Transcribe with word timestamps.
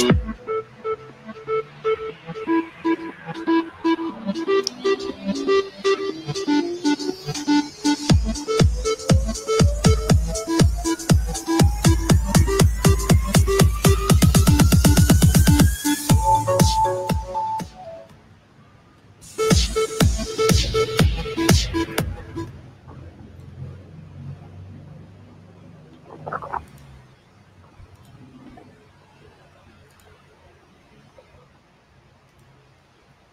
Peace. 0.00 0.29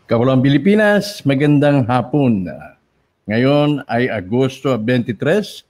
Kawalang 0.07 0.39
Pilipinas, 0.39 1.19
magandang 1.27 1.83
hapon. 1.83 2.47
Ngayon 3.27 3.83
ay 3.91 4.07
Agosto 4.07 4.79
23, 4.79 5.67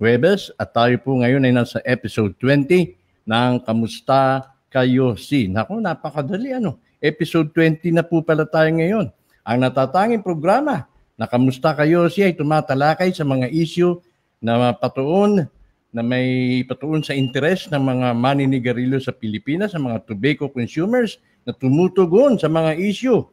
Huwebes, 0.00 0.48
at 0.56 0.72
tayo 0.72 0.96
po 0.96 1.12
ngayon 1.12 1.44
ay 1.44 1.52
nasa 1.52 1.76
episode 1.84 2.32
20 2.40 2.96
ng 3.28 3.52
Kamusta 3.68 4.48
Kayo 4.72 5.12
Si. 5.20 5.44
Naku, 5.44 5.76
napakadali 5.76 6.56
ano. 6.56 6.80
Episode 7.04 7.52
20 7.52 8.00
na 8.00 8.00
po 8.00 8.24
pala 8.24 8.48
tayo 8.48 8.72
ngayon. 8.72 9.12
Ang 9.44 9.58
natatanging 9.60 10.24
programa 10.24 10.88
na 11.12 11.28
Kamusta 11.28 11.76
Kayo 11.76 12.08
Si 12.08 12.24
ay 12.24 12.32
tumatalakay 12.32 13.12
sa 13.12 13.28
mga 13.28 13.52
issue 13.52 14.00
na 14.40 14.72
patuon 14.72 15.44
na 15.92 16.00
may 16.00 16.64
patuon 16.64 17.04
sa 17.04 17.12
interes 17.12 17.68
ng 17.68 17.80
mga 17.80 18.08
maninigarilyo 18.16 18.96
sa 19.04 19.12
Pilipinas, 19.12 19.76
sa 19.76 19.80
mga 19.80 20.00
tobacco 20.08 20.48
consumers, 20.48 21.20
na 21.48 21.56
tumutugon 21.56 22.36
sa 22.36 22.52
mga 22.52 22.76
issue, 22.76 23.24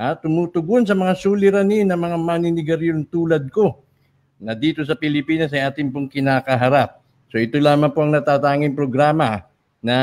ha, 0.00 0.16
tumutugon 0.16 0.88
sa 0.88 0.96
mga 0.96 1.12
suliranin 1.20 1.84
ng 1.92 2.00
mga 2.00 2.16
maninigarilyo 2.16 3.04
tulad 3.12 3.44
ko 3.52 3.84
na 4.40 4.56
dito 4.56 4.80
sa 4.88 4.96
Pilipinas 4.96 5.52
ay 5.52 5.68
ating 5.68 5.92
pong 5.92 6.08
kinakaharap. 6.08 7.04
So 7.28 7.36
ito 7.36 7.60
lamang 7.60 7.92
po 7.92 8.08
ang 8.08 8.16
natatanging 8.16 8.72
programa 8.72 9.44
na 9.84 9.96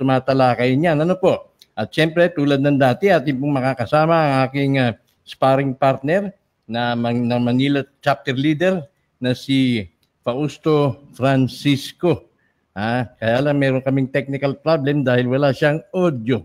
tumatalakay 0.00 0.72
niyan. 0.72 1.04
Ano 1.04 1.20
po? 1.20 1.52
At 1.76 1.92
siyempre, 1.92 2.32
tulad 2.32 2.64
ng 2.64 2.80
dati, 2.80 3.12
ating 3.12 3.36
pong 3.36 3.60
makakasama 3.60 4.16
ang 4.16 4.32
aking 4.48 4.72
uh, 4.80 4.96
sparring 5.28 5.76
partner 5.76 6.32
na, 6.64 6.96
man, 6.96 7.28
na 7.28 7.36
Manila 7.36 7.84
chapter 8.00 8.32
leader 8.32 8.88
na 9.20 9.36
si 9.36 9.84
Fausto 10.24 11.04
Francisco. 11.12 12.32
Ah, 12.72 13.04
kaya 13.20 13.44
lang 13.44 13.60
meron 13.60 13.84
kaming 13.84 14.08
technical 14.08 14.56
problem 14.56 15.04
dahil 15.04 15.28
wala 15.28 15.52
siyang 15.52 15.84
audio. 15.92 16.40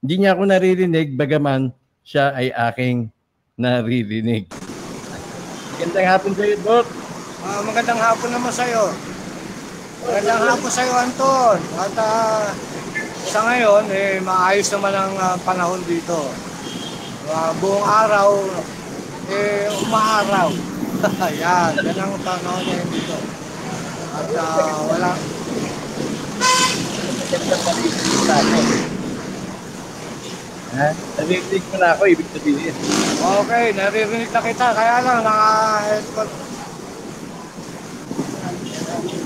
Hindi 0.00 0.24
niya 0.24 0.32
ako 0.32 0.48
naririnig 0.48 1.12
bagaman 1.12 1.76
siya 2.00 2.32
ay 2.32 2.48
aking 2.48 3.12
naririnig. 3.60 4.48
Magandang 5.76 6.08
hapon 6.08 6.32
sa 6.32 6.42
iyo, 6.48 6.56
Doc. 6.64 6.88
Uh, 7.44 7.60
magandang 7.68 8.00
hapon 8.00 8.32
naman 8.32 8.48
sa 8.48 8.64
iyo. 8.64 8.96
Magandang 10.08 10.40
hapon 10.48 10.70
sa 10.72 10.82
iyo, 10.88 10.94
Anton. 10.96 11.58
At 11.76 11.92
uh, 12.00 12.48
sa 13.28 13.44
ngayon, 13.44 13.92
eh, 13.92 14.24
maayos 14.24 14.72
naman 14.72 14.96
ang 14.96 15.12
uh, 15.20 15.36
panahon 15.44 15.84
dito. 15.84 16.32
Uh, 17.28 17.52
buong 17.60 17.84
araw, 17.84 18.40
eh, 19.28 19.68
umaaraw. 19.84 20.48
Yan, 21.44 21.76
yan 21.76 21.96
ang 21.96 22.16
panahon 22.24 22.64
niya 22.64 22.84
dito. 22.88 23.16
At 24.16 24.28
uh, 24.32 24.80
wala... 24.88 25.12
Ha? 30.70 30.94
Naririnig 31.18 31.64
mo 31.66 31.76
na 31.82 31.98
ako, 31.98 32.02
ibig 32.06 32.30
sabihin. 32.30 32.74
Okay, 33.42 33.64
naririnig 33.74 34.30
na 34.30 34.38
kita. 34.38 34.66
Kaya 34.70 35.02
lang, 35.02 35.20
naka-headphone. 35.26 36.32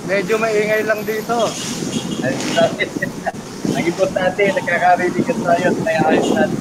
Medyo 0.09 0.34
maingay 0.41 0.82
lang 0.88 1.00
dito. 1.05 1.37
Ang 3.75 3.84
importante, 3.84 4.41
nagkakarinig 4.41 5.25
ka 5.27 5.34
tayo 5.44 5.65
at 5.69 5.78
may 5.84 5.97
ayos 6.00 6.28
natin. 6.32 6.60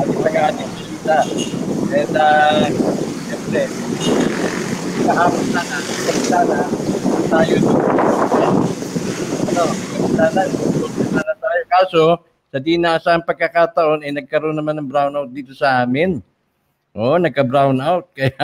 Ating 0.00 0.20
pag-ating 0.24 0.70
bisita. 0.78 1.18
And, 1.90 2.14
uh, 2.16 2.64
siyempre, 3.28 3.62
kahapon 5.04 5.46
na 5.52 5.62
na, 5.66 5.78
sana, 6.24 6.58
tayo 7.28 7.54
ano, 9.50 9.64
sana, 10.14 10.42
sana 11.10 11.32
tayo. 11.34 11.62
Kaso, 11.66 12.29
sa 12.50 12.58
di 12.58 12.74
naasang 12.74 13.22
pagkakataon, 13.22 14.02
eh, 14.02 14.10
nagkaroon 14.10 14.58
naman 14.58 14.82
ng 14.82 14.90
brownout 14.90 15.30
dito 15.30 15.54
sa 15.54 15.86
amin. 15.86 16.18
Oo, 16.98 17.14
oh, 17.14 17.18
nagka-brownout. 17.22 18.10
Kaya 18.18 18.34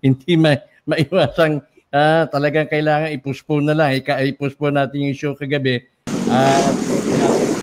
hindi 0.00 0.32
ma 0.40 0.56
maiwasang 0.88 1.60
uh, 1.92 2.24
talagang 2.32 2.64
kailangan 2.68 3.12
i-postpone 3.12 3.64
na 3.68 3.76
lang. 3.76 4.00
I-postpone 4.00 4.80
natin 4.80 5.04
yung 5.04 5.16
show 5.16 5.36
kagabi. 5.36 5.84
Uh, 6.08 7.60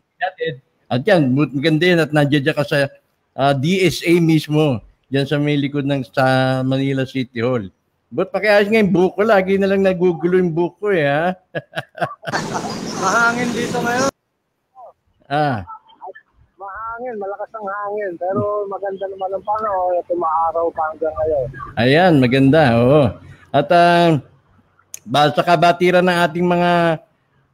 at 0.92 1.02
yan, 1.08 1.34
maganda 1.34 1.86
yan 1.88 2.04
at 2.04 2.12
nandiyan 2.14 2.54
ka 2.54 2.68
sa 2.68 2.86
uh, 2.86 2.90
ah, 3.34 3.54
DSA 3.58 4.22
mismo. 4.22 4.78
Diyan 5.10 5.26
sa 5.26 5.42
may 5.42 5.58
likod 5.58 5.88
ng 5.88 6.06
sa 6.08 6.60
Manila 6.62 7.04
City 7.08 7.42
Hall. 7.42 7.68
But 8.12 8.30
pakiayos 8.30 8.68
nga 8.68 8.84
yung 8.84 8.92
buko, 8.92 9.24
lagi 9.24 9.56
na 9.56 9.72
lang 9.72 9.88
nagugulo 9.88 10.36
yung 10.36 10.52
buko 10.52 10.92
eh, 10.92 11.08
ha? 11.08 11.32
Mahangin 13.02 13.50
dito 13.56 13.80
ngayon. 13.80 14.12
Ah. 15.32 15.64
Mahangin, 16.60 17.16
malakas 17.16 17.50
ang 17.56 17.64
hangin. 17.64 18.12
Pero 18.20 18.68
maganda 18.68 19.06
naman 19.08 19.30
ang 19.32 19.46
panahon 19.48 19.94
at 19.96 20.08
umaaraw 20.12 20.66
pa 20.76 20.84
hanggang 20.92 21.16
ngayon. 21.16 21.48
Ayan, 21.80 22.14
maganda. 22.20 22.62
Oo. 22.84 23.04
At 23.56 23.68
uh, 23.72 24.20
sa 25.32 25.44
kabatiran 25.48 26.04
ng 26.04 26.18
ating 26.28 26.44
mga 26.44 26.72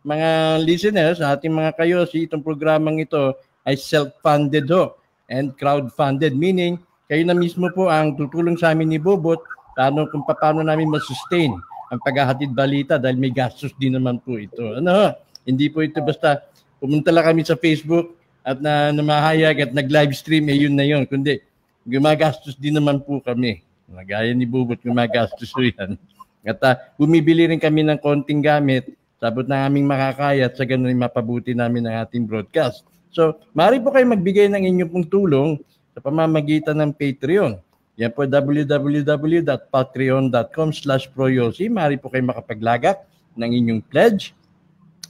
mga 0.07 0.29
listeners, 0.65 1.21
ating 1.21 1.53
mga 1.53 1.71
kayo, 1.77 2.01
si 2.09 2.25
itong 2.25 2.41
programang 2.41 2.97
ito 2.97 3.37
ay 3.61 3.77
self-funded 3.77 4.65
ho 4.73 4.97
and 5.29 5.53
crowd-funded. 5.59 6.33
Meaning, 6.33 6.81
kayo 7.05 7.21
na 7.27 7.37
mismo 7.37 7.69
po 7.75 7.93
ang 7.93 8.17
tutulong 8.17 8.57
sa 8.57 8.73
amin 8.73 8.89
ni 8.89 8.99
Bobot 8.99 9.43
paano, 9.77 10.09
kung 10.09 10.25
paano 10.25 10.65
namin 10.65 10.89
masustain 10.89 11.53
ang 11.87 11.99
paghahatid 12.03 12.51
balita 12.51 12.97
dahil 12.99 13.15
may 13.15 13.31
gastos 13.31 13.71
din 13.77 13.95
naman 13.95 14.19
po 14.19 14.35
ito. 14.35 14.79
Ano, 14.79 15.13
hindi 15.47 15.71
po 15.71 15.83
ito 15.83 16.03
basta 16.03 16.43
pumunta 16.77 17.13
lang 17.13 17.33
kami 17.33 17.41
sa 17.45 17.57
Facebook 17.57 18.17
at 18.47 18.63
na 18.63 18.95
namahayag 18.95 19.67
at 19.67 19.71
nag-live 19.75 20.15
stream, 20.15 20.47
eh 20.47 20.55
yun 20.55 20.77
na 20.77 20.87
yun. 20.87 21.03
Kundi, 21.03 21.43
gumagastos 21.83 22.55
din 22.55 22.79
naman 22.79 23.03
po 23.03 23.19
kami. 23.19 23.59
Nagaya 23.87 24.31
ni 24.31 24.47
Bubot, 24.47 24.79
gumagastos 24.79 25.51
po 25.51 25.63
yan. 25.63 25.99
At 26.47 26.59
uh, 26.63 26.75
bumibili 26.95 27.43
rin 27.47 27.59
kami 27.59 27.83
ng 27.83 27.99
konting 27.99 28.39
gamit, 28.39 28.87
sabot 29.19 29.43
na 29.43 29.67
aming 29.67 29.83
makakaya 29.83 30.47
at 30.47 30.55
sa 30.55 30.63
ganun 30.63 30.95
mapabuti 30.95 31.51
namin 31.51 31.83
ang 31.87 32.07
ating 32.07 32.23
broadcast. 32.23 32.87
So, 33.11 33.35
maaari 33.51 33.83
po 33.83 33.91
kayo 33.91 34.07
magbigay 34.07 34.47
ng 34.47 34.63
inyong 34.63 34.91
pong 34.91 35.07
tulong 35.11 35.59
sa 35.91 35.99
pamamagitan 35.99 36.79
ng 36.79 36.95
Patreon. 36.95 37.59
Yan 37.97 38.13
po 38.13 38.23
www.patreon.com 38.23 40.69
slash 40.69 41.09
proyosi. 41.11 41.67
Maaari 41.67 41.97
po 41.97 42.13
kayo 42.13 42.29
makapaglagak 42.29 43.01
ng 43.35 43.51
inyong 43.51 43.81
pledge 43.89 44.37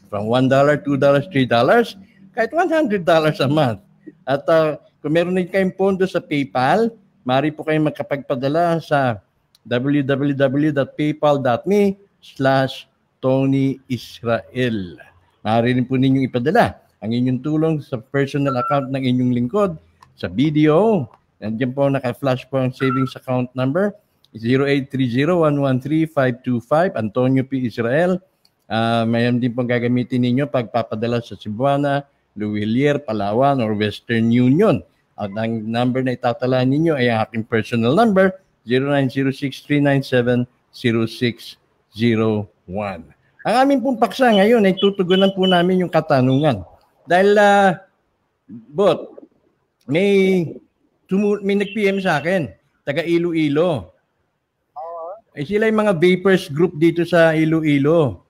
From 0.07 0.31
$1, 0.31 0.47
$2, 0.49 0.83
$3, 0.83 1.95
kahit 2.35 2.51
$100 2.51 3.39
a 3.43 3.47
month. 3.47 3.79
At 4.27 4.43
uh, 4.47 4.77
kung 5.03 5.13
meron 5.15 5.35
din 5.35 5.47
kayong 5.47 5.71
pondo 5.75 6.05
sa 6.07 6.19
PayPal, 6.23 6.91
mari 7.27 7.51
po 7.51 7.63
kayong 7.63 7.83
magkapagpadala 7.91 8.81
sa 8.83 9.21
www.paypal.me 9.67 11.81
slash 12.23 12.87
Tony 13.19 13.79
Israel. 13.91 14.95
Maaari 15.43 15.75
rin 15.75 15.87
po 15.87 15.95
ninyong 15.99 16.31
ipadala 16.31 16.79
ang 17.03 17.11
inyong 17.13 17.43
tulong 17.43 17.83
sa 17.83 17.99
personal 17.99 18.55
account 18.57 18.89
ng 18.89 19.03
inyong 19.03 19.33
lingkod 19.35 19.77
sa 20.17 20.27
video. 20.31 21.05
Nandiyan 21.37 21.69
po 21.75 21.85
naka-flash 21.91 22.49
po 22.49 22.57
ang 22.63 22.73
savings 22.73 23.13
account 23.13 23.53
number 23.53 23.93
0830-113-525 24.35 26.97
Antonio 26.97 27.45
P. 27.45 27.69
Israel 27.69 28.17
Uh, 28.67 29.07
mayroon 29.07 29.39
din 29.39 29.55
pong 29.55 29.71
gagamitin 29.71 30.27
ninyo 30.27 30.43
pagpapadala 30.51 31.23
sa 31.23 31.39
Cebuana, 31.39 32.03
Luwilier, 32.35 32.99
Palawan, 32.99 33.63
or 33.63 33.71
Western 33.73 34.27
Union. 34.27 34.83
At 35.17 35.31
ang 35.33 35.63
number 35.65 36.03
na 36.03 36.13
itatala 36.13 36.67
ninyo 36.67 36.93
ay 36.99 37.09
ang 37.09 37.23
aking 37.25 37.47
personal 37.47 37.95
number, 37.95 38.35
0906-397-0606. 38.67 40.45
Ang 43.47 43.55
aming 43.63 43.79
pong 43.79 43.95
paksa 43.95 44.27
ngayon 44.35 44.67
ay 44.67 44.75
tutugunan 44.75 45.31
po 45.31 45.47
namin 45.47 45.87
yung 45.87 45.89
katanungan. 45.89 46.67
Dahil, 47.07 47.39
uh, 47.39 47.79
bot, 48.75 49.15
may, 49.87 50.43
tumu- 51.07 51.39
may 51.39 51.55
nag-PM 51.55 52.03
sa 52.03 52.19
akin, 52.19 52.51
taga 52.83 53.07
Iloilo. 53.07 53.95
Eh 55.31 55.47
sila 55.47 55.71
yung 55.71 55.79
mga 55.87 55.95
vapors 55.95 56.51
group 56.51 56.75
dito 56.75 57.07
sa 57.07 57.31
Iloilo. 57.31 58.26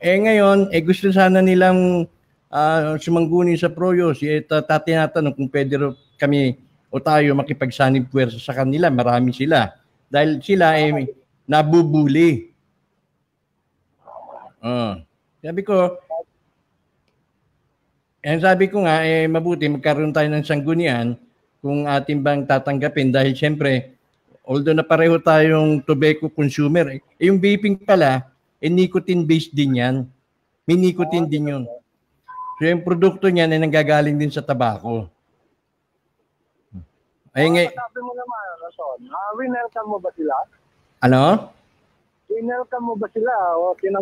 Eh 0.00 0.16
ngayon, 0.20 0.70
eh 0.70 0.82
gusto 0.82 1.10
sana 1.12 1.42
nilang 1.42 2.06
ah, 2.50 2.96
sumangguni 2.96 3.54
sa 3.58 3.70
Proyo. 3.70 4.14
Si 4.14 4.26
eh, 4.26 4.42
ta- 4.44 4.64
ta- 4.64 4.82
tinatanong 4.82 5.34
kung 5.34 5.50
pwede 5.50 5.76
kami 6.18 6.58
o 6.90 6.98
tayo 6.98 7.34
makipagsanib 7.38 8.10
puwersa 8.10 8.38
sa 8.38 8.56
kanila. 8.56 8.90
Marami 8.90 9.30
sila. 9.30 9.74
Dahil 10.10 10.42
sila 10.42 10.74
ay 10.74 11.06
nabubuli. 11.46 12.50
Ah. 14.60 15.00
sabi 15.40 15.64
ko, 15.64 15.96
eh 18.20 18.36
sabi 18.36 18.68
ko 18.68 18.84
nga, 18.84 19.00
eh 19.08 19.24
mabuti 19.24 19.64
magkaroon 19.64 20.12
tayo 20.12 20.28
ng 20.28 20.44
sanggunian 20.44 21.16
kung 21.64 21.88
ating 21.88 22.20
bang 22.20 22.44
tatanggapin 22.44 23.08
dahil 23.08 23.32
siyempre, 23.32 23.96
although 24.44 24.76
na 24.76 24.84
pareho 24.84 25.16
tayong 25.16 25.80
tobacco 25.80 26.28
consumer, 26.28 26.92
eh, 26.92 27.00
yung 27.24 27.40
vaping 27.40 27.80
pala, 27.80 28.29
eh 28.60 28.68
nicotine-based 28.68 29.56
din 29.56 29.80
yan. 29.80 29.96
May 30.68 30.76
nicotine 30.76 31.26
din 31.26 31.50
yun. 31.50 31.64
So 32.60 32.68
yung 32.68 32.84
produkto 32.84 33.26
niyan 33.26 33.56
ay 33.56 33.60
nanggagaling 33.60 34.20
din 34.20 34.28
sa 34.28 34.44
tabako. 34.44 35.08
Ay 37.32 37.48
nga, 37.48 37.62
Sabi 37.72 38.00
mo 38.04 38.12
naman, 38.12 38.44
Rason, 38.60 38.98
uh, 39.08 39.30
winelcome 39.38 39.88
mo 39.88 39.98
ba 39.98 40.10
sila? 40.12 40.34
ano? 41.00 41.48
Winelcome 42.28 42.84
mo 42.84 42.94
ba 43.00 43.08
sila 43.10 43.32
o 43.56 43.72